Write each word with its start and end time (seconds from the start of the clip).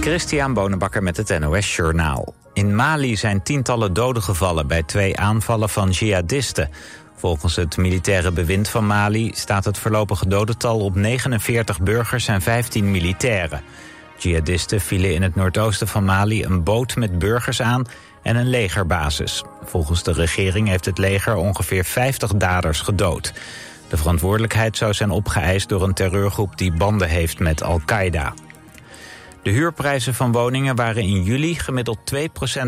Christian 0.00 0.54
Bonenbakker 0.54 1.02
met 1.02 1.16
het 1.16 1.38
NOS 1.38 1.76
Journaal. 1.76 2.34
In 2.52 2.74
Mali 2.74 3.16
zijn 3.16 3.42
tientallen 3.42 3.92
doden 3.92 4.22
gevallen 4.22 4.66
bij 4.66 4.82
twee 4.82 5.16
aanvallen 5.16 5.68
van 5.68 5.90
jihadisten. 5.90 6.70
Volgens 7.16 7.56
het 7.56 7.76
militaire 7.76 8.32
bewind 8.32 8.68
van 8.68 8.86
Mali 8.86 9.30
staat 9.34 9.64
het 9.64 9.78
voorlopige 9.78 10.28
dodental 10.28 10.78
op 10.78 10.94
49 10.94 11.80
burgers 11.80 12.28
en 12.28 12.42
15 12.42 12.90
militairen. 12.90 13.62
Jihadisten 14.18 14.80
vielen 14.80 15.14
in 15.14 15.22
het 15.22 15.34
noordoosten 15.34 15.88
van 15.88 16.04
Mali 16.04 16.44
een 16.44 16.64
boot 16.64 16.96
met 16.96 17.18
burgers 17.18 17.62
aan 17.62 17.84
en 18.22 18.36
een 18.36 18.48
legerbasis. 18.48 19.44
Volgens 19.64 20.02
de 20.02 20.12
regering 20.12 20.68
heeft 20.68 20.84
het 20.84 20.98
leger 20.98 21.34
ongeveer 21.34 21.84
50 21.84 22.34
daders 22.34 22.80
gedood. 22.80 23.32
De 23.88 23.96
verantwoordelijkheid 23.96 24.76
zou 24.76 24.92
zijn 24.92 25.10
opgeëist 25.10 25.68
door 25.68 25.82
een 25.82 25.94
terreurgroep 25.94 26.58
die 26.58 26.72
banden 26.72 27.08
heeft 27.08 27.38
met 27.38 27.62
Al-Qaeda. 27.62 28.32
De 29.42 29.50
huurprijzen 29.50 30.14
van 30.14 30.32
woningen 30.32 30.76
waren 30.76 31.02
in 31.02 31.22
juli 31.22 31.54
gemiddeld 31.54 31.98
2% 32.14 32.18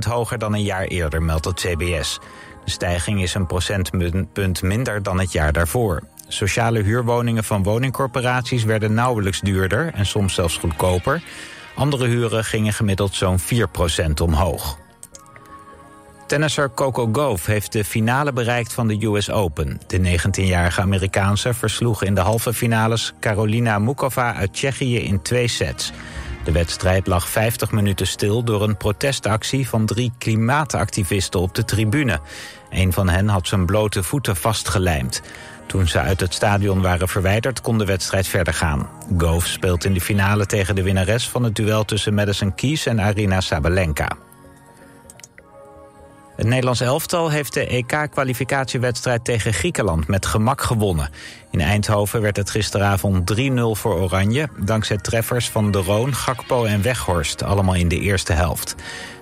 hoger 0.08 0.38
dan 0.38 0.54
een 0.54 0.62
jaar 0.62 0.84
eerder, 0.84 1.22
meldt 1.22 1.44
het 1.44 1.60
CBS. 1.60 2.18
De 2.64 2.70
stijging 2.70 3.22
is 3.22 3.34
een 3.34 3.46
procentpunt 3.46 4.62
minder 4.62 5.02
dan 5.02 5.20
het 5.20 5.32
jaar 5.32 5.52
daarvoor. 5.52 6.02
Sociale 6.28 6.82
huurwoningen 6.82 7.44
van 7.44 7.62
woningcorporaties 7.62 8.64
werden 8.64 8.94
nauwelijks 8.94 9.40
duurder 9.40 9.92
en 9.94 10.06
soms 10.06 10.34
zelfs 10.34 10.56
goedkoper. 10.56 11.22
Andere 11.74 12.06
huren 12.06 12.44
gingen 12.44 12.72
gemiddeld 12.72 13.14
zo'n 13.14 13.38
4% 13.40 13.44
omhoog. 14.22 14.78
Tennisser 16.26 16.70
Coco 16.74 17.08
Gauff 17.12 17.46
heeft 17.46 17.72
de 17.72 17.84
finale 17.84 18.32
bereikt 18.32 18.72
van 18.72 18.88
de 18.88 19.06
US 19.06 19.30
Open. 19.30 19.80
De 19.86 19.98
19-jarige 19.98 20.80
Amerikaanse 20.80 21.54
versloeg 21.54 22.02
in 22.02 22.14
de 22.14 22.20
halve 22.20 22.54
finales 22.54 23.12
Carolina 23.20 23.78
Mukova 23.78 24.34
uit 24.34 24.52
Tsjechië 24.52 24.98
in 24.98 25.22
twee 25.22 25.48
sets. 25.48 25.92
De 26.44 26.52
wedstrijd 26.52 27.06
lag 27.06 27.28
50 27.28 27.70
minuten 27.70 28.06
stil 28.06 28.44
door 28.44 28.62
een 28.62 28.76
protestactie 28.76 29.68
van 29.68 29.86
drie 29.86 30.12
klimaatactivisten 30.18 31.40
op 31.40 31.54
de 31.54 31.64
tribune. 31.64 32.20
Een 32.70 32.92
van 32.92 33.08
hen 33.08 33.28
had 33.28 33.46
zijn 33.46 33.66
blote 33.66 34.02
voeten 34.02 34.36
vastgelijmd. 34.36 35.22
Toen 35.66 35.88
ze 35.88 35.98
uit 35.98 36.20
het 36.20 36.34
stadion 36.34 36.80
waren 36.80 37.08
verwijderd 37.08 37.60
kon 37.60 37.78
de 37.78 37.84
wedstrijd 37.84 38.26
verder 38.26 38.54
gaan. 38.54 38.88
Gove 39.18 39.48
speelt 39.48 39.84
in 39.84 39.94
de 39.94 40.00
finale 40.00 40.46
tegen 40.46 40.74
de 40.74 40.82
winnares 40.82 41.28
van 41.28 41.42
het 41.42 41.54
duel 41.54 41.84
tussen 41.84 42.14
Madison 42.14 42.54
Keys 42.54 42.86
en 42.86 43.00
Arina 43.00 43.40
Sabalenka. 43.40 44.16
Het 46.42 46.50
Nederlands 46.50 46.80
elftal 46.80 47.30
heeft 47.30 47.54
de 47.54 47.66
EK-kwalificatiewedstrijd 47.66 49.24
tegen 49.24 49.52
Griekenland 49.52 50.06
met 50.06 50.26
gemak 50.26 50.60
gewonnen. 50.60 51.10
In 51.50 51.60
Eindhoven 51.60 52.20
werd 52.20 52.36
het 52.36 52.50
gisteravond 52.50 53.34
3-0 53.34 53.40
voor 53.54 54.00
Oranje... 54.00 54.48
dankzij 54.58 54.96
treffers 54.96 55.48
van 55.48 55.70
De 55.70 55.78
Roon, 55.78 56.14
Gakpo 56.14 56.64
en 56.64 56.82
Weghorst, 56.82 57.42
allemaal 57.42 57.74
in 57.74 57.88
de 57.88 58.00
eerste 58.00 58.32
helft. 58.32 58.74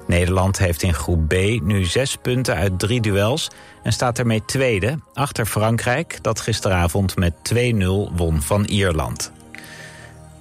Nederland 0.06 0.58
heeft 0.58 0.82
in 0.82 0.94
groep 0.94 1.28
B 1.28 1.34
nu 1.62 1.84
zes 1.84 2.16
punten 2.16 2.54
uit 2.54 2.78
drie 2.78 3.00
duels... 3.00 3.50
en 3.82 3.92
staat 3.92 4.18
ermee 4.18 4.44
tweede, 4.44 4.98
achter 5.14 5.46
Frankrijk... 5.46 6.18
dat 6.22 6.40
gisteravond 6.40 7.16
met 7.16 7.34
2-0 7.54 7.56
won 8.14 8.42
van 8.42 8.64
Ierland. 8.64 9.32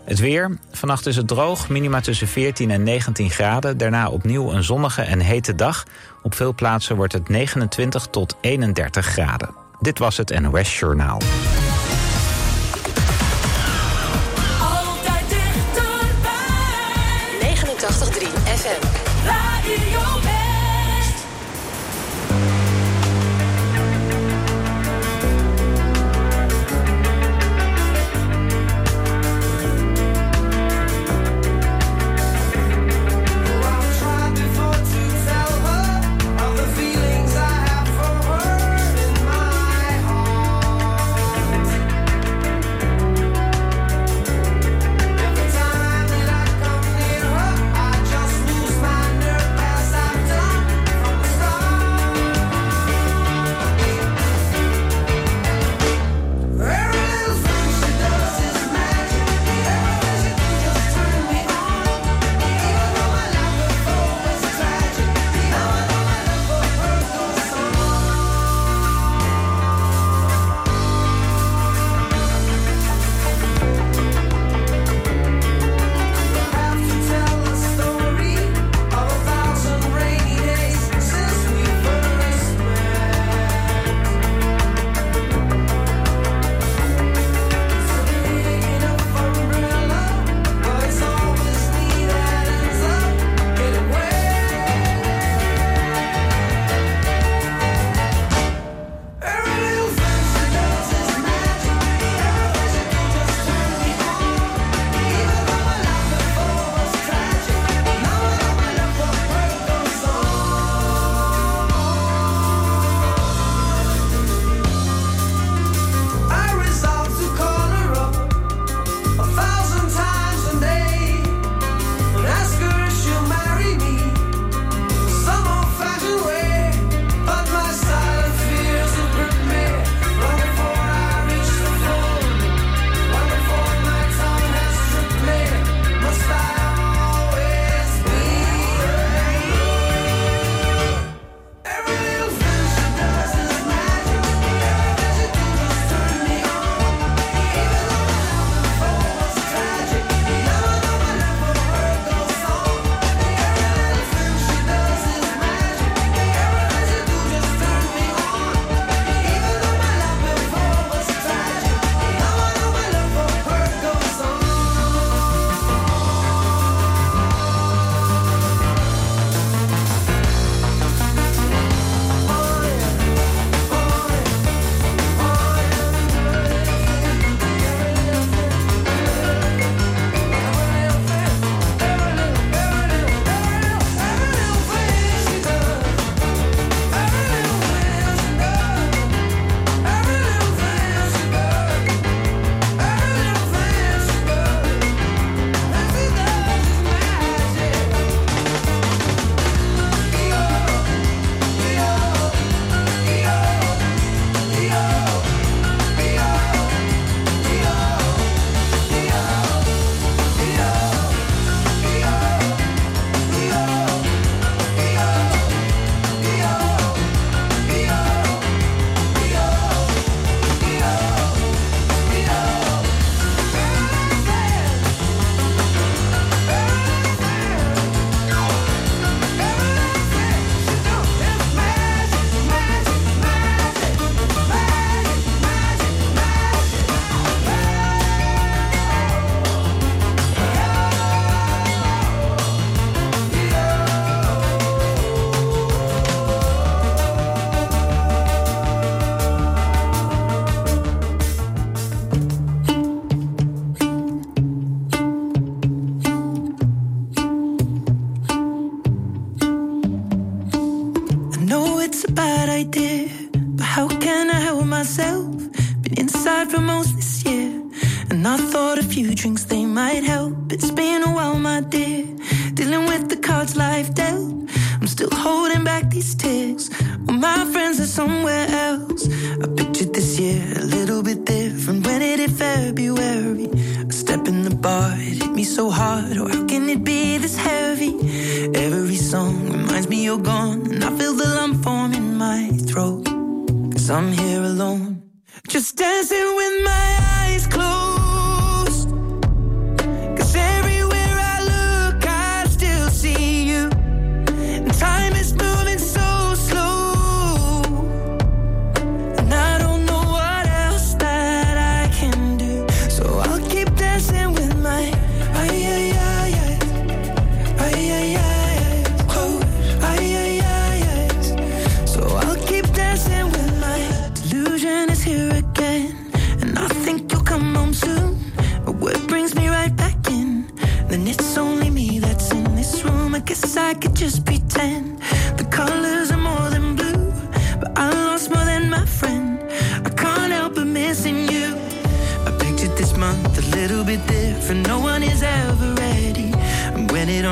Het 0.09 0.19
weer. 0.19 0.57
Vannacht 0.71 1.05
is 1.05 1.15
het 1.15 1.27
droog, 1.27 1.69
minima 1.69 2.01
tussen 2.01 2.27
14 2.27 2.71
en 2.71 2.83
19 2.83 3.29
graden. 3.29 3.77
Daarna 3.77 4.09
opnieuw 4.09 4.51
een 4.51 4.63
zonnige 4.63 5.01
en 5.01 5.19
hete 5.19 5.55
dag. 5.55 5.85
Op 6.21 6.35
veel 6.35 6.53
plaatsen 6.53 6.95
wordt 6.95 7.13
het 7.13 7.29
29 7.29 8.07
tot 8.07 8.35
31 8.41 9.05
graden. 9.05 9.55
Dit 9.79 9.99
was 9.99 10.17
het 10.17 10.39
NOS 10.39 10.79
Journaal. 10.79 11.21
Altijd 14.61 15.29
dichterbij. 15.29 16.29
89.3 17.41 18.27
FM. 18.43 18.85
Radio 19.25 20.28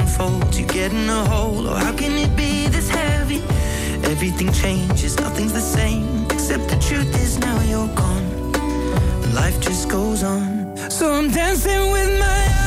unfolds, 0.07 0.59
you 0.59 0.65
get 0.65 0.91
in 0.93 1.09
a 1.09 1.25
hole. 1.25 1.67
Oh, 1.67 1.75
how 1.75 1.93
can 1.93 2.13
it 2.13 2.35
be 2.35 2.67
this 2.67 2.89
heavy? 2.89 3.41
Everything 4.11 4.51
changes, 4.53 5.19
nothing's 5.19 5.53
the 5.53 5.61
same. 5.61 6.25
Except 6.31 6.67
the 6.69 6.77
truth 6.77 7.13
is 7.21 7.37
now 7.39 7.59
you're 7.61 7.93
gone. 7.95 8.53
Life 9.33 9.59
just 9.59 9.89
goes 9.89 10.23
on. 10.23 10.77
So 10.89 11.11
I'm 11.11 11.29
dancing 11.29 11.91
with 11.91 12.19
my 12.19 12.25
eyes. 12.25 12.66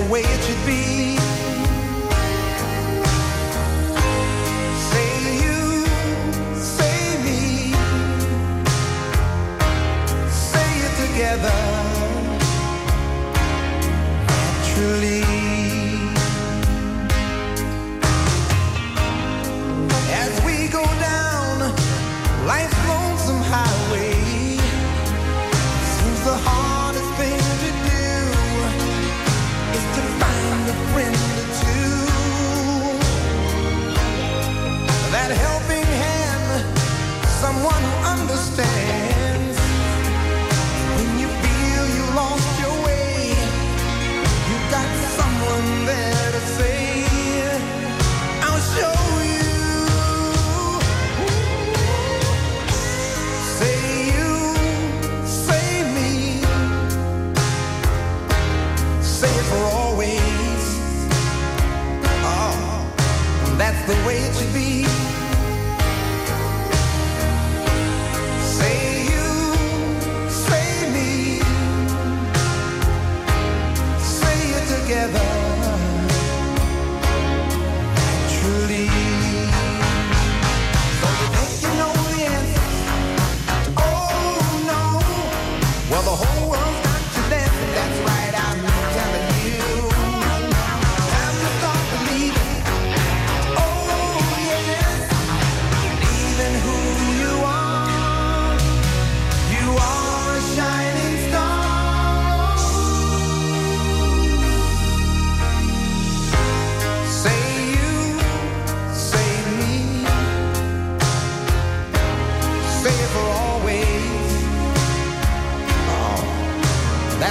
the 0.00 0.10
way 0.10 0.20
it 0.22 0.42
should 0.44 0.66
be. 0.66 1.29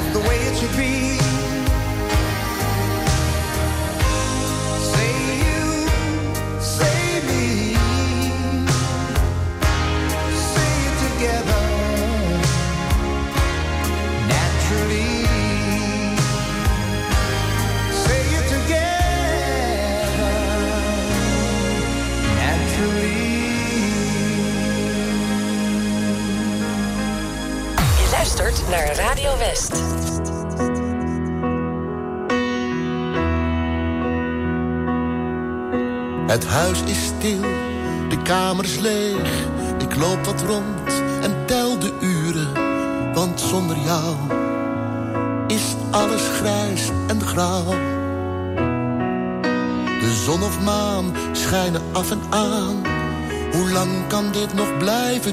that's 0.01 0.13
the 0.13 0.19
way 0.29 0.37
it 0.37 0.55
should 0.57 0.77
be. 0.77 1.28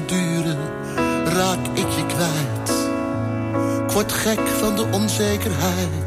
duren, 0.05 0.57
raak 1.25 1.67
ik 1.73 1.89
je 1.89 2.05
kwijt. 2.05 2.69
Ik 3.85 3.91
word 3.93 4.11
gek 4.11 4.47
van 4.59 4.75
de 4.75 4.87
onzekerheid 4.91 6.06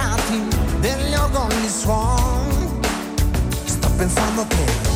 Gli 0.00 0.10
steccati 0.30 0.48
degli 0.80 1.14
orgogli 1.14 1.68
suon. 1.68 2.80
Sto 3.64 3.90
pensando 3.96 4.42
a 4.42 4.44
te. 4.44 4.89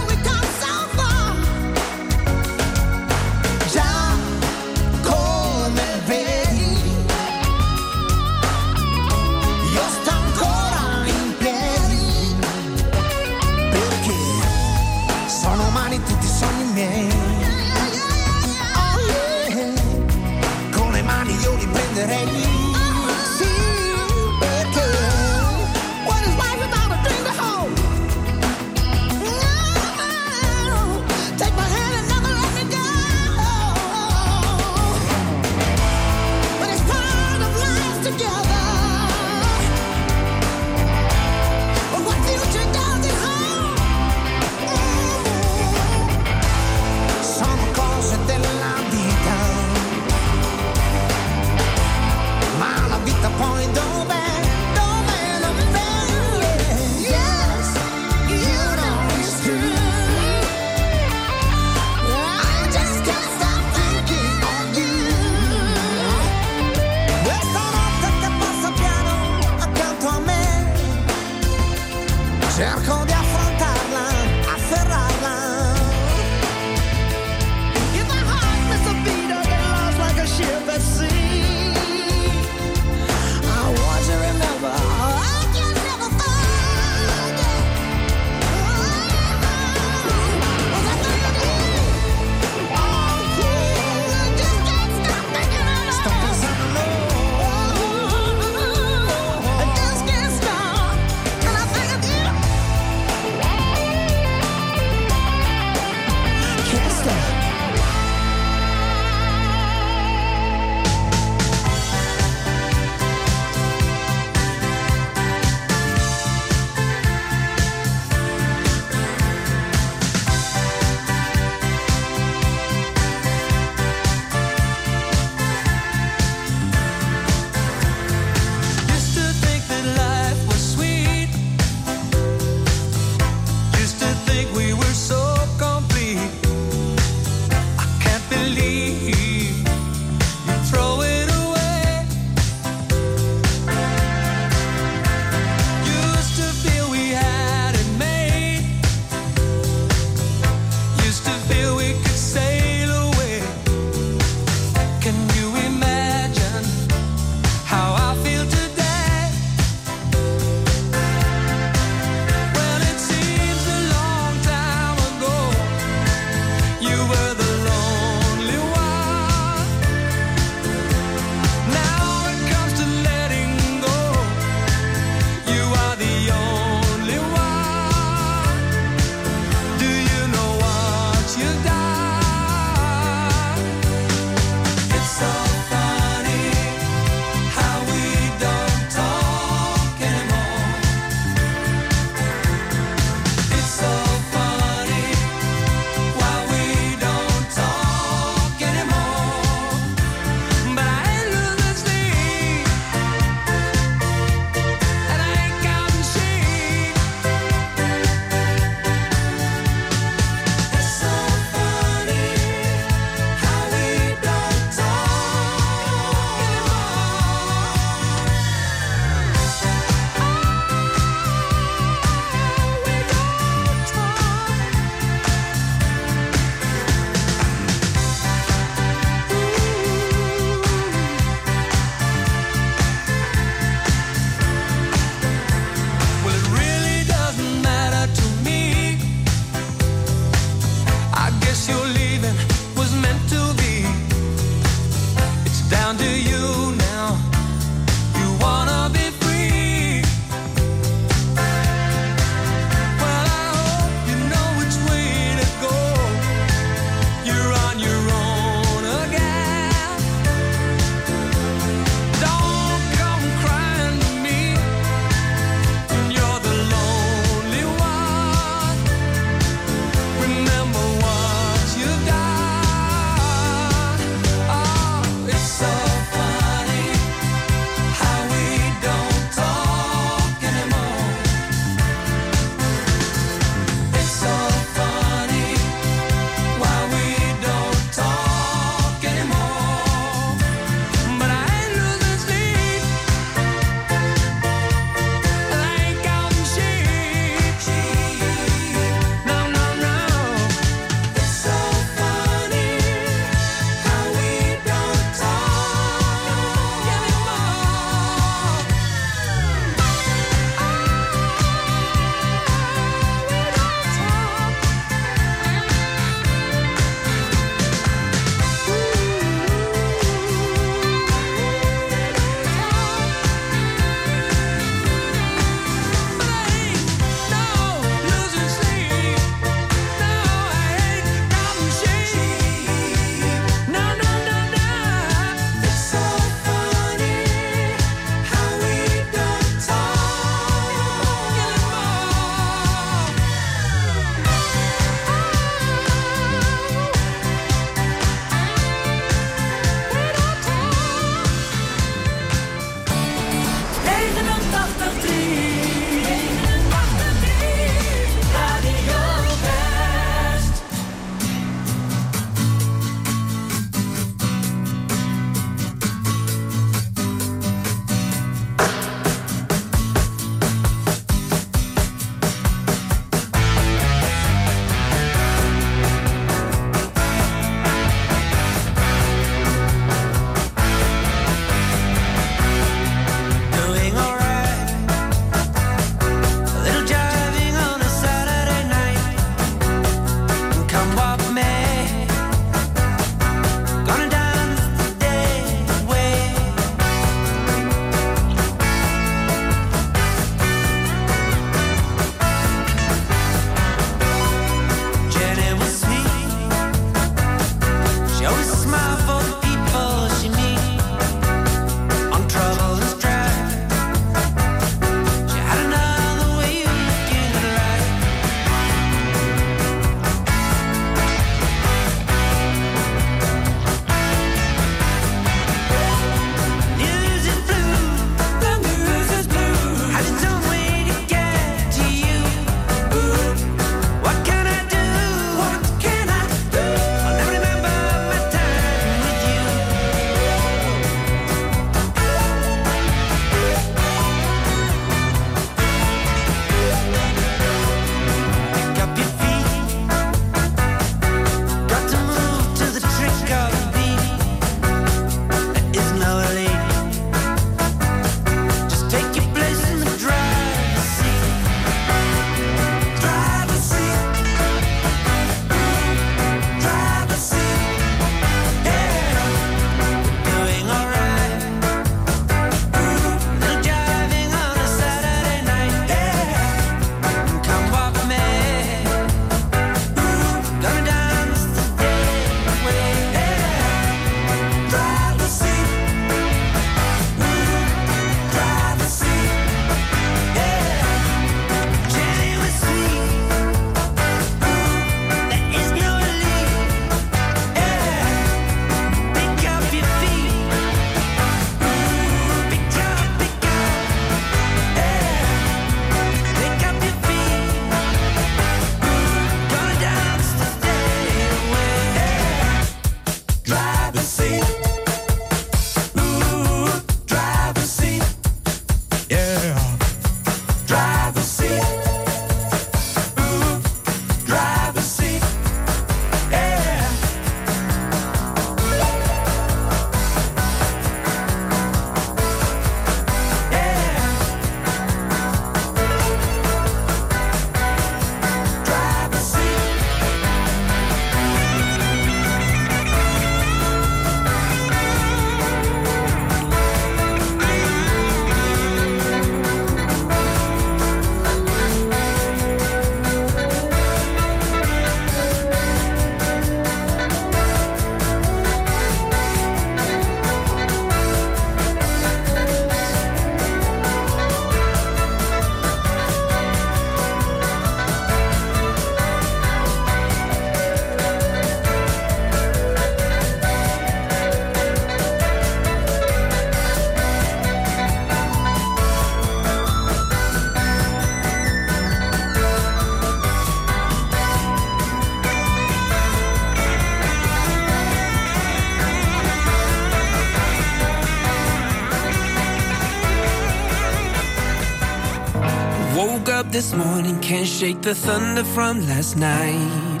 This 596.56 596.72
morning, 596.72 597.20
can't 597.20 597.46
shake 597.46 597.82
the 597.82 597.94
thunder 597.94 598.42
from 598.42 598.80
last 598.88 599.14
night. 599.14 600.00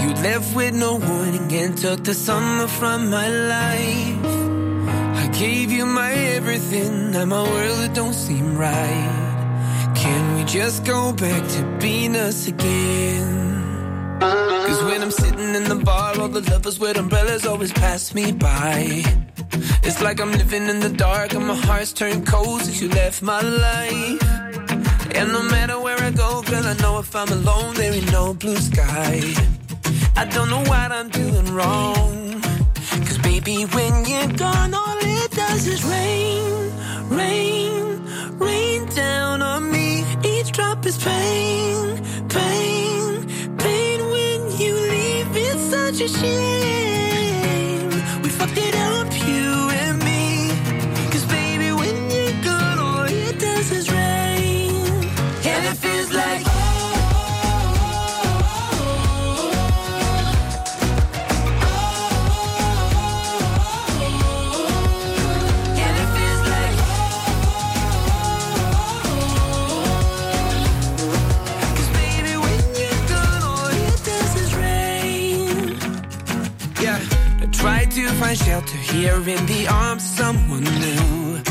You 0.00 0.10
left 0.22 0.54
with 0.54 0.72
no 0.74 0.94
warning 0.94 1.52
and 1.52 1.76
took 1.76 2.04
the 2.04 2.14
summer 2.14 2.68
from 2.68 3.10
my 3.10 3.28
life. 3.28 4.26
I 5.22 5.28
gave 5.36 5.72
you 5.72 5.84
my 5.84 6.12
everything, 6.36 7.10
now 7.10 7.24
my 7.24 7.42
world 7.42 7.80
it 7.80 7.94
don't 7.94 8.14
seem 8.14 8.56
right. 8.56 9.92
Can 9.96 10.36
we 10.36 10.44
just 10.44 10.84
go 10.84 11.12
back 11.12 11.42
to 11.54 11.62
being 11.80 12.14
us 12.14 12.46
again? 12.46 14.20
Cause 14.20 14.80
when 14.84 15.02
I'm 15.02 15.10
sitting 15.10 15.52
in 15.56 15.64
the 15.64 15.80
bar, 15.84 16.16
all 16.20 16.28
the 16.28 16.42
lovers 16.48 16.78
with 16.78 16.96
umbrellas 16.96 17.44
always 17.44 17.72
pass 17.72 18.14
me 18.14 18.30
by. 18.30 19.02
It's 19.82 20.00
like 20.00 20.20
I'm 20.20 20.30
living 20.30 20.68
in 20.68 20.78
the 20.78 20.90
dark 20.90 21.34
and 21.34 21.44
my 21.44 21.56
heart's 21.56 21.92
turned 21.92 22.24
cold 22.24 22.60
since 22.62 22.80
you 22.80 22.88
left 22.88 23.20
my 23.20 23.40
life. 23.40 24.45
And 25.18 25.32
no 25.32 25.42
matter 25.44 25.80
where 25.80 25.98
I 25.98 26.10
go, 26.10 26.42
girl, 26.42 26.66
I 26.66 26.74
know 26.74 26.98
if 26.98 27.16
I'm 27.16 27.28
alone, 27.28 27.74
there 27.74 27.90
ain't 27.90 28.12
no 28.12 28.34
blue 28.34 28.56
sky. 28.56 29.22
I 30.14 30.26
don't 30.26 30.50
know 30.50 30.62
what 30.64 30.92
I'm 30.92 31.08
doing 31.08 31.54
wrong. 31.54 32.42
Cause 33.06 33.18
baby, 33.18 33.62
when 33.64 34.04
you're 34.04 34.32
gone, 34.36 34.74
all 34.74 34.98
it 35.00 35.30
does 35.30 35.66
is 35.66 35.82
rain, 35.84 36.70
rain, 37.08 38.04
rain 38.38 38.84
down 38.94 39.40
on 39.40 39.72
me. 39.72 40.04
Each 40.22 40.52
drop 40.52 40.84
is 40.84 40.98
pain, 41.02 41.96
pain, 42.28 43.56
pain. 43.56 43.98
When 44.12 44.58
you 44.60 44.74
leave, 44.74 45.34
it's 45.34 45.62
such 45.70 46.00
a 46.02 46.08
shame. 46.08 47.05
Find 78.36 78.48
shelter 78.48 78.76
here 78.76 79.16
in 79.28 79.46
the 79.46 79.66
arms 79.68 80.04
of 80.04 80.10
someone 80.10 80.64
new. 80.64 81.42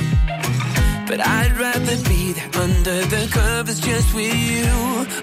But 1.07 1.19
I'd 1.25 1.55
rather 1.57 1.97
be 2.09 2.33
there 2.33 2.61
under 2.61 3.01
the 3.05 3.27
covers 3.31 3.79
just 3.79 4.13
with 4.15 4.33
you. 4.33 4.65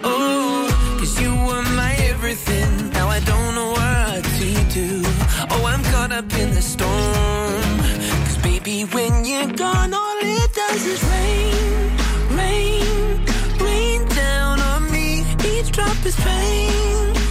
Oh, 0.05 0.97
cause 0.99 1.21
you 1.21 1.31
were 1.31 1.63
my 1.77 1.95
everything. 2.11 2.91
Now 2.91 3.09
I 3.09 3.21
don't 3.21 3.55
know 3.55 3.71
what 3.71 4.25
to 4.25 4.65
do. 4.71 5.03
Oh, 5.51 5.65
I'm 5.67 5.83
caught 5.85 6.13
up 6.13 6.33
in 6.39 6.51
the 6.55 6.63
storm. 6.63 7.79
Cause 8.27 8.39
baby, 8.43 8.83
when 8.85 9.25
you're 9.25 9.53
gone, 9.53 9.93
all 9.95 10.19
it 10.23 10.53
does 10.55 10.87
is 10.87 11.03
rain, 11.15 11.91
rain, 12.39 13.25
rain 13.61 14.09
down 14.09 14.61
on 14.61 14.91
me. 14.91 15.25
Each 15.45 15.71
drop 15.73 15.99
is 16.07 16.17
pain, 16.17 17.15
pain, 17.15 17.22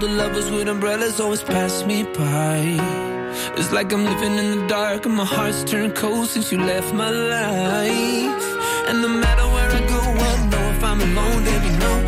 the 0.00 0.06
the 0.06 0.14
lovers 0.14 0.50
with 0.50 0.68
umbrellas 0.68 1.20
always 1.20 1.42
pass 1.42 1.84
me 1.84 2.02
by. 2.02 2.60
It's 3.56 3.72
like 3.72 3.92
I'm 3.92 4.04
living 4.04 4.36
in 4.38 4.58
the 4.58 4.66
dark 4.66 5.04
and 5.06 5.14
my 5.14 5.24
heart's 5.24 5.64
turned 5.64 5.94
cold 5.94 6.28
since 6.28 6.50
you 6.50 6.58
left 6.58 6.94
my 6.94 7.10
life. 7.10 8.46
And 8.88 9.02
no 9.02 9.08
matter 9.08 9.46
where 9.54 9.70
I 9.70 9.80
go, 9.86 10.00
I 10.00 10.48
know 10.50 10.70
if 10.76 10.84
I'm 10.84 11.00
alone, 11.00 11.44
there'll 11.44 11.68
be 11.68 11.78
no 11.78 12.01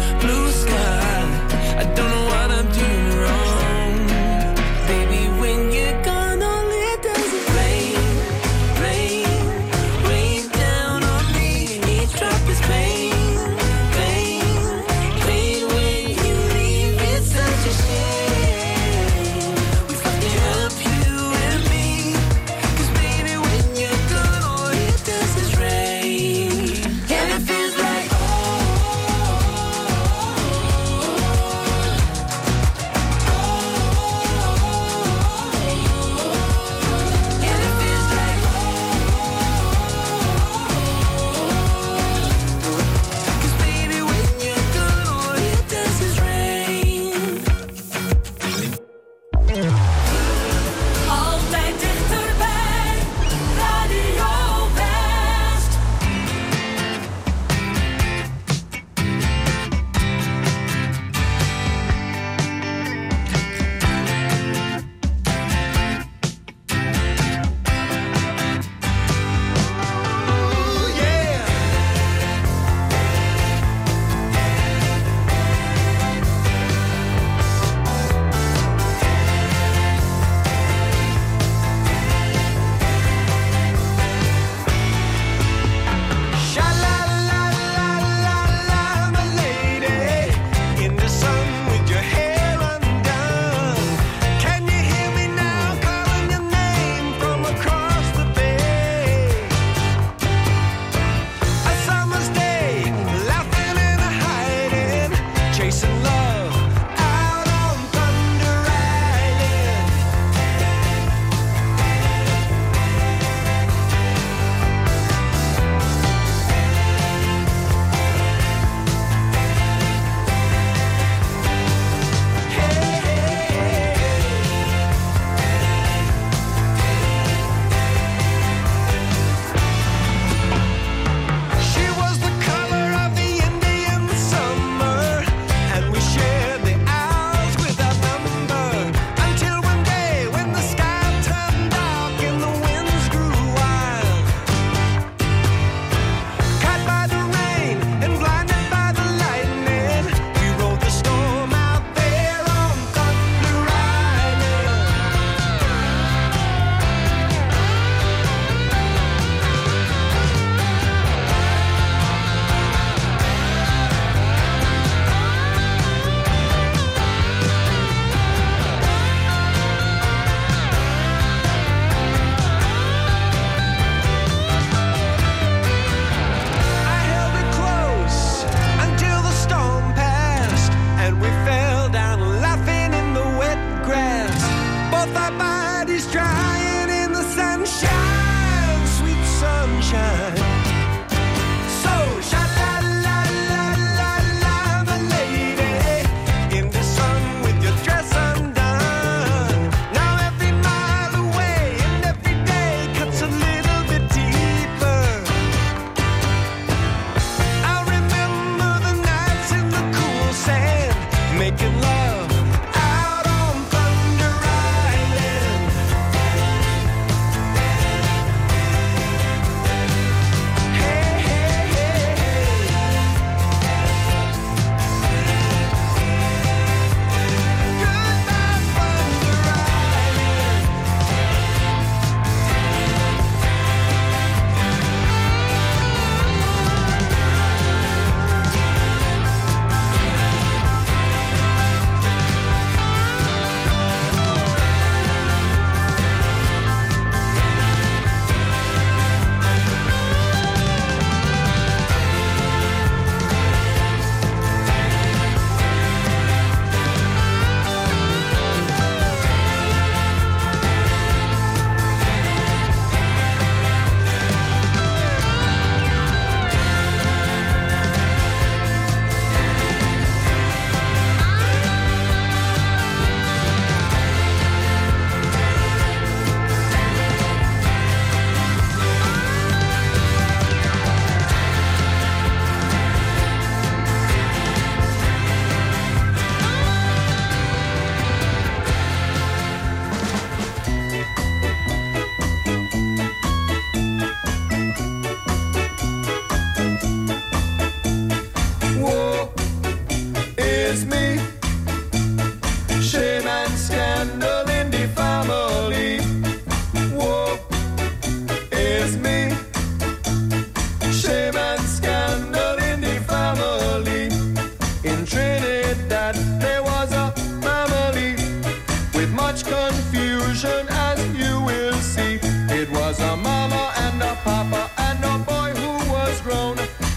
much 319.35 319.45
confusion 319.47 320.64
as 320.70 321.01
you 321.16 321.41
will 321.41 321.74
see. 321.74 322.20
It 322.61 322.70
was 322.70 323.01
a 323.01 323.16
mama 323.16 323.72
and 323.78 324.01
a 324.01 324.14
papa 324.22 324.70
and 324.78 325.05
a 325.05 325.18
boy 325.18 325.51
who 325.61 325.72
was 325.93 326.20
grown, 326.20 326.57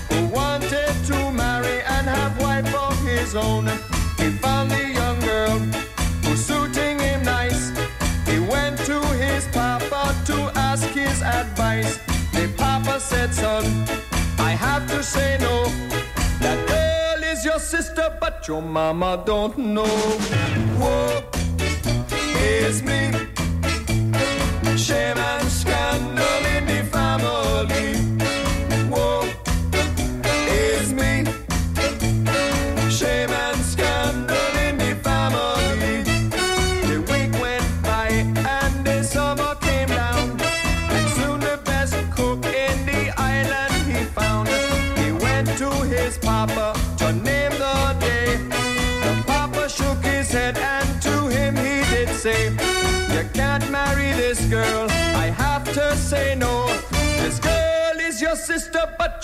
who 0.09 0.27
wanted 0.27 0.93
to 1.07 1.31
marry 1.31 1.81
and 1.95 2.05
have 2.07 2.39
wife 2.39 2.71
of 2.75 2.95
his 3.03 3.33
own. 3.33 3.65
He 4.19 4.29
found 4.43 4.69
the 4.69 4.85
young 4.99 5.19
girl 5.21 5.57
who 6.25 6.35
suiting 6.35 6.99
him 6.99 7.23
nice. 7.23 7.71
He 8.27 8.37
went 8.39 8.77
to 8.85 8.99
his 9.23 9.47
papa 9.47 10.15
to 10.27 10.37
ask 10.69 10.87
his 10.89 11.23
advice. 11.23 11.97
The 12.33 12.53
papa 12.55 12.99
said, 12.99 13.33
son, 13.33 13.65
I 14.37 14.51
have 14.51 14.87
to 14.89 15.01
say 15.01 15.37
no. 15.39 15.65
That 16.41 16.59
girl 16.67 17.23
is 17.31 17.43
your 17.43 17.59
sister, 17.59 18.15
but 18.21 18.47
your 18.47 18.61
mama 18.61 19.23
don't 19.25 19.57
know. 19.57 19.95
Whoa. 20.79 21.26
Is 22.47 22.81
me. 22.83 23.11
Shame 24.77 25.36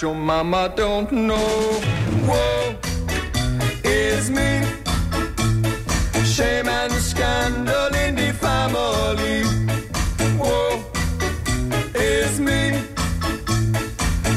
your 0.04 0.14
mama 0.14 0.70
don't 0.76 1.10
know. 1.14 1.50
Whoa, 2.28 2.76
is 3.86 4.30
me. 4.30 4.50
Shame 6.26 6.68
and 6.68 6.92
scandal 6.92 7.96
in 7.96 8.14
the 8.16 8.34
family. 8.34 9.44
Whoa, 10.42 10.84
is 11.96 12.38
me. 12.38 12.62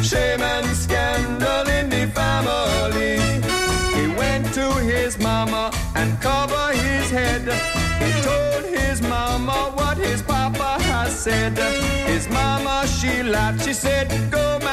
Shame 0.05 0.43
and 0.55 0.69
scandal 0.85 1.67
in 1.79 1.91
the 1.91 2.05
family. 2.15 3.19
He 3.97 4.07
went 4.17 4.55
to 4.55 4.67
his 4.93 5.19
mama 5.19 5.73
and 5.97 6.09
covered 6.21 6.77
his 6.77 7.11
head. 7.11 7.43
He 8.05 8.13
told 8.23 8.65
his 8.67 9.03
mama 9.03 9.73
what 9.75 9.99
his 9.99 10.23
papa 10.23 10.81
has 10.85 11.19
said. 11.19 11.59
His 12.07 12.29
mama, 12.29 12.87
she 12.87 13.25
laughed. 13.25 13.65
She 13.65 13.73
said, 13.73 14.07
go. 14.31 14.66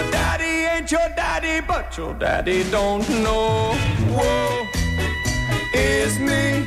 Your 0.00 0.10
daddy 0.12 0.64
ain't 0.64 0.90
your 0.90 1.08
daddy, 1.14 1.60
but 1.60 1.94
your 1.98 2.14
daddy 2.14 2.64
don't 2.70 3.06
know. 3.22 3.74
Whoa, 4.16 4.66
is 5.74 6.18
me. 6.18 6.66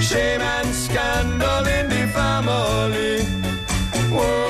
Shame 0.00 0.42
and 0.42 0.68
scandal 0.68 1.66
in 1.66 1.88
the 1.88 2.06
family. 2.14 3.24
Whoa, 4.14 4.41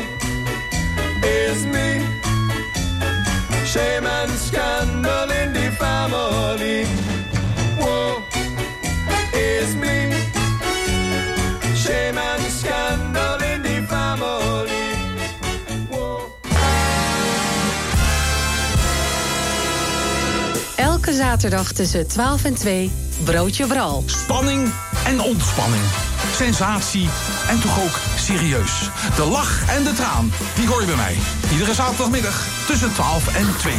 zaterdag 21.42 21.72
tussen 21.72 22.06
12 22.06 22.44
en 22.44 22.54
2, 22.54 22.90
Broodje 23.24 23.66
Bral. 23.66 24.02
Spanning 24.06 24.70
en 25.06 25.20
ontspanning. 25.20 25.82
Sensatie 26.34 27.08
en 27.48 27.60
toch 27.60 27.82
ook 27.82 27.98
serieus. 28.16 28.90
De 29.16 29.24
lach 29.24 29.68
en 29.68 29.84
de 29.84 29.92
traan, 29.92 30.32
die 30.54 30.66
hoor 30.66 30.80
je 30.80 30.86
bij 30.86 30.96
mij. 30.96 31.16
Iedere 31.52 31.74
zaterdagmiddag 31.74 32.46
tussen 32.66 32.92
12 32.92 33.36
en 33.36 33.56
2. 33.58 33.74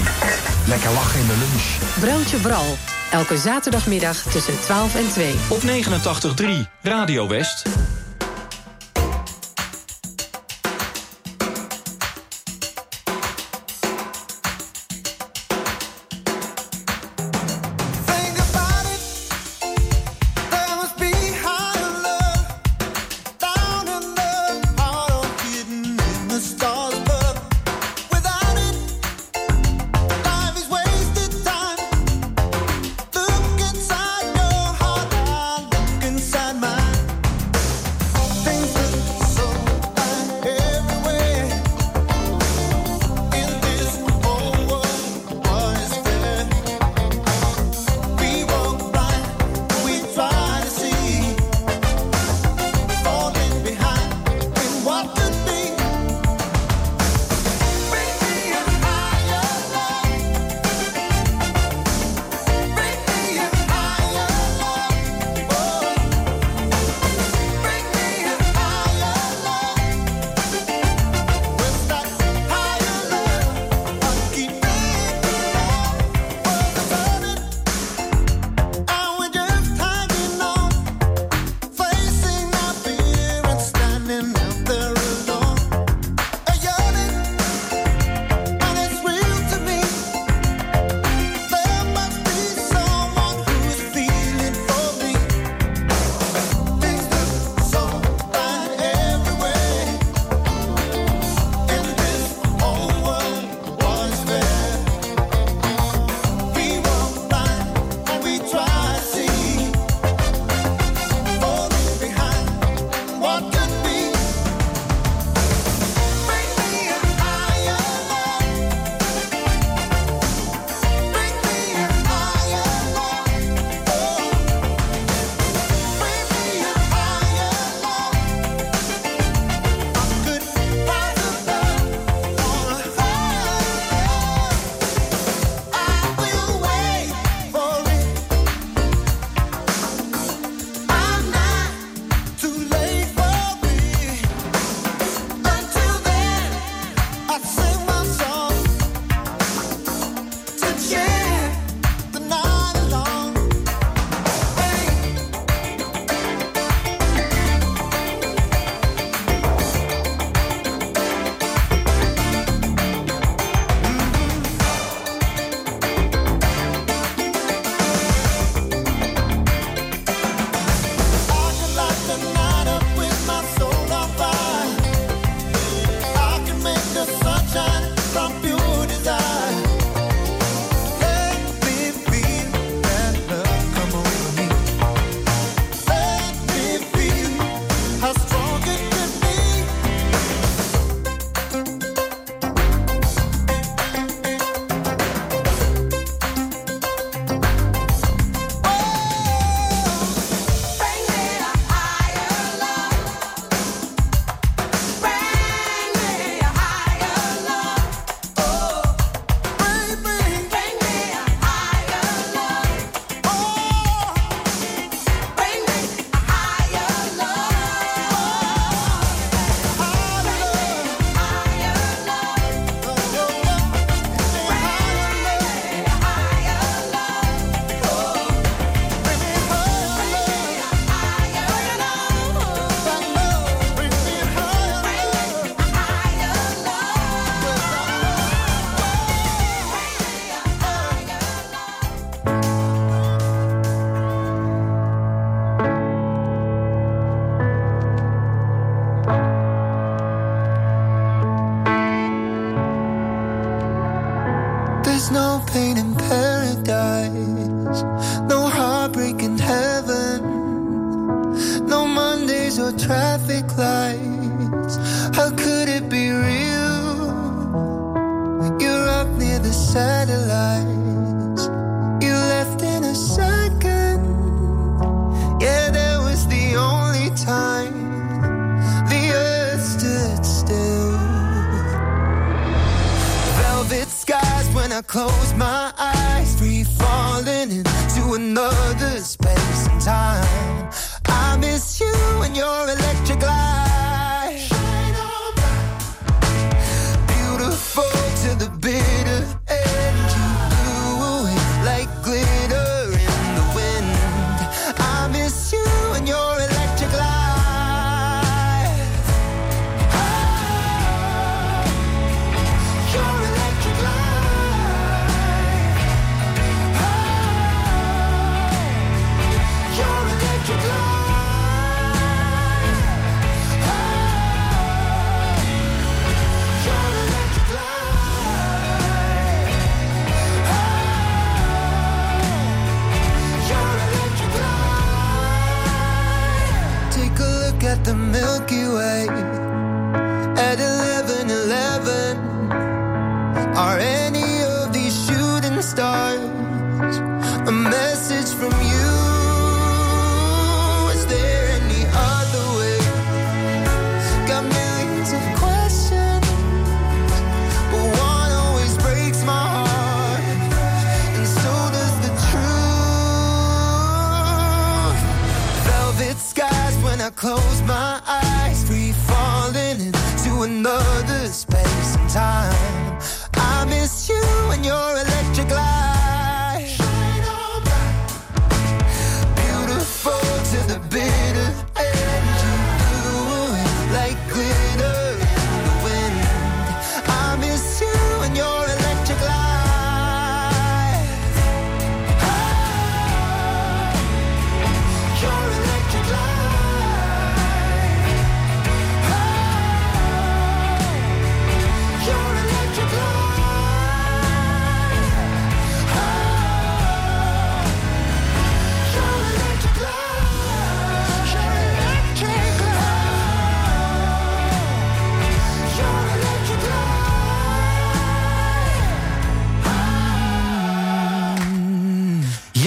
Lekker 0.67 0.91
lachen 0.91 1.19
in 1.19 1.27
de 1.27 1.35
lunch. 1.37 1.63
Broodje 1.99 2.37
Bral. 2.37 2.77
Elke 3.11 3.37
zaterdagmiddag 3.37 4.17
tussen 4.17 4.59
12 4.59 4.95
en 4.95 5.09
2. 5.09 5.35
Op 5.47 5.61
89.3 5.61 6.45
Radio 6.81 7.27
West. 7.27 7.63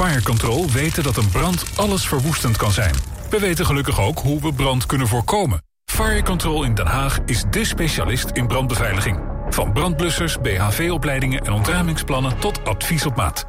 Fire 0.00 0.22
Control 0.22 0.70
weten 0.70 1.02
dat 1.02 1.16
een 1.16 1.30
brand 1.30 1.64
alles 1.76 2.08
verwoestend 2.08 2.56
kan 2.56 2.72
zijn. 2.72 2.94
We 3.30 3.38
weten 3.38 3.66
gelukkig 3.66 4.00
ook 4.00 4.18
hoe 4.18 4.40
we 4.40 4.52
brand 4.52 4.86
kunnen 4.86 5.06
voorkomen. 5.08 5.62
Fire 5.84 6.22
Control 6.22 6.62
in 6.62 6.74
Den 6.74 6.86
Haag 6.86 7.18
is 7.26 7.44
dé 7.50 7.64
specialist 7.64 8.30
in 8.30 8.46
brandbeveiliging. 8.46 9.20
Van 9.48 9.72
brandblussers, 9.72 10.38
BHV-opleidingen 10.38 11.40
en 11.40 11.52
ontruimingsplannen 11.52 12.38
tot 12.38 12.64
advies 12.64 13.06
op 13.06 13.16
maat. 13.16 13.44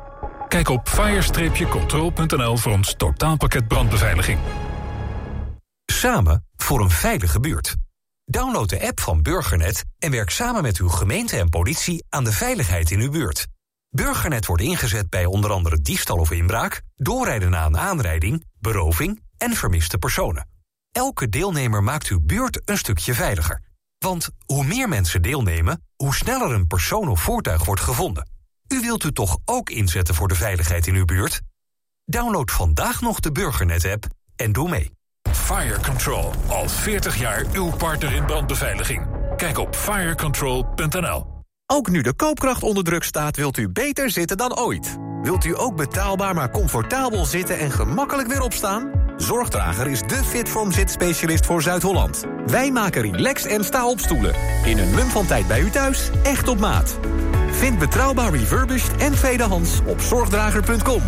Kijk 0.48 0.70
op 0.70 0.90
fire-control.nl 0.90 2.58
voor 2.58 2.72
ons 2.72 2.94
totaalpakket 2.98 3.68
brandbeveiliging. 3.68 4.40
Samen 5.86 6.46
voor 6.56 6.82
een 6.82 6.90
veilige 6.90 7.40
buurt. 7.40 7.76
Download 8.26 8.70
de 8.70 8.88
app 8.88 9.00
van 9.00 9.22
Burgernet 9.22 9.84
en 10.00 10.12
werk 10.12 10.30
samen 10.30 10.62
met 10.62 10.78
uw 10.78 10.90
gemeente 10.90 11.38
en 11.38 11.50
politie 11.50 12.06
aan 12.10 12.24
de 12.24 12.32
veiligheid 12.32 12.92
in 12.92 13.00
uw 13.00 13.12
buurt. 13.12 13.48
Burgernet 13.96 14.46
wordt 14.46 14.64
ingezet 14.64 15.10
bij 15.10 15.26
onder 15.26 15.52
andere 15.52 15.82
diefstal 15.82 16.18
of 16.18 16.32
inbraak, 16.32 16.82
doorrijden 16.96 17.50
na 17.50 17.66
een 17.66 17.78
aanrijding, 17.78 18.46
beroving 18.60 19.24
en 19.38 19.54
vermiste 19.54 19.98
personen. 19.98 20.48
Elke 20.92 21.30
deelnemer 21.30 21.84
maakt 21.84 22.08
uw 22.08 22.20
buurt 22.22 22.62
een 22.66 22.78
stukje 22.78 23.14
veiliger. 23.14 23.62
Want 23.98 24.30
hoe 24.46 24.64
meer 24.64 24.90
mensen 24.90 25.22
deelnemen, 25.22 25.86
hoe 25.96 26.16
sneller 26.16 26.52
een 26.52 26.68
persoon 26.68 27.08
of 27.08 27.22
voertuig 27.22 27.66
wordt 27.66 27.82
gevonden. 27.82 28.30
U 28.68 28.82
wilt 28.82 29.04
u 29.04 29.12
toch 29.12 29.38
ook 29.46 29.70
inzetten 29.70 30.16
voor 30.16 30.28
de 30.28 30.36
veiligheid 30.36 30.88
in 30.88 30.96
uw 30.96 31.06
buurt? 31.06 31.42
Download 32.06 32.52
vandaag 32.52 33.02
nog 33.02 33.20
de 33.20 33.32
Burgernet-app 33.32 34.06
en 34.36 34.52
doe 34.52 34.70
mee. 34.70 34.92
Fire 35.32 35.80
Control, 35.80 36.34
al 36.48 36.70
40 36.70 37.20
jaar 37.20 37.46
uw 37.54 37.72
partner 37.72 38.12
in 38.12 38.26
brandbeveiliging. 38.26 39.08
Kijk 39.38 39.58
op 39.58 39.76
firecontrol.nl. 39.76 41.31
Ook 41.74 41.90
nu 41.90 42.02
de 42.02 42.14
koopkracht 42.14 42.64
onder 42.64 42.84
druk 42.84 43.04
staat, 43.04 43.36
wilt 43.36 43.58
u 43.58 43.70
beter 43.70 44.10
zitten 44.10 44.38
dan 44.38 44.58
ooit. 44.58 44.98
Wilt 45.22 45.46
u 45.46 45.60
ook 45.60 45.76
betaalbaar 45.76 46.34
maar 46.34 46.52
comfortabel 46.52 47.26
zitten 47.26 47.60
en 47.60 47.72
gemakkelijk 47.72 48.28
weer 48.28 48.42
opstaan? 48.42 48.92
Zorgdrager 49.18 49.88
is 49.88 50.02
de 50.02 50.24
Fitform 50.24 50.72
zitspecialist 50.72 51.46
voor 51.46 51.62
Zuid-Holland. 51.62 52.24
Wij 52.46 52.72
maken 52.72 53.02
relax 53.02 53.46
en 53.46 53.64
sta 53.64 53.88
op 53.88 54.00
stoelen. 54.00 54.34
In 54.66 54.78
een 54.78 54.90
mum 54.90 55.08
van 55.08 55.26
tijd 55.26 55.48
bij 55.48 55.62
u 55.62 55.70
thuis, 55.70 56.10
echt 56.24 56.48
op 56.48 56.60
maat. 56.60 57.00
Vind 57.52 57.80
betrouwbaar 57.80 58.32
refurbished 58.32 58.98
en 58.98 59.14
tweedehands 59.14 59.80
op 59.86 60.02
zorgdrager.com. 60.02 61.02